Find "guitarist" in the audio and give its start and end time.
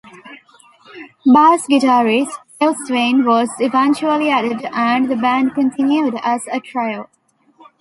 1.67-2.33